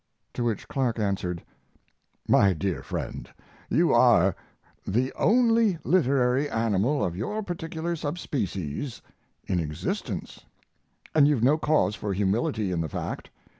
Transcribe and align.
To 0.33 0.43
which 0.43 0.67
Clark 0.67 0.97
answered: 0.97 1.43
MY 2.27 2.53
DEAR 2.53 2.81
FRIEND, 2.81 3.29
You 3.69 3.93
are 3.93 4.35
"the 4.83 5.13
only 5.13 5.77
literary 5.83 6.49
animal 6.49 7.03
of 7.05 7.15
your 7.15 7.43
particular 7.43 7.95
subspecies" 7.95 9.03
in 9.45 9.59
existence, 9.59 10.43
and 11.13 11.27
you've 11.27 11.43
no 11.43 11.59
cause 11.59 11.93
for 11.93 12.13
humility 12.15 12.71
in 12.71 12.81
the 12.81 12.89
fact. 12.89 13.29